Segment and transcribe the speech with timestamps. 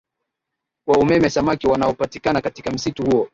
[0.87, 3.27] wa umeme Samaki wanaopatikana katika msitu huo